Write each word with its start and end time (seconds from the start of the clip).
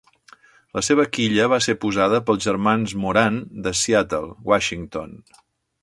La 0.77 0.81
seva 0.87 1.05
quilla 1.17 1.45
va 1.53 1.59
ser 1.65 1.75
posada 1.85 2.21
pels 2.29 2.47
germans 2.49 2.97
Moran 3.05 3.39
de 3.67 3.75
Seattle, 3.83 4.35
Washington. 4.53 5.15